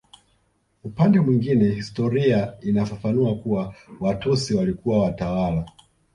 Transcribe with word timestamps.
Upande 0.83 1.19
mwingine 1.21 1.65
historia 1.69 2.53
inafafanua 2.61 3.35
kuwa 3.37 3.75
Watusi 3.99 4.55
walikuwa 4.55 5.01
watawala 5.01 5.65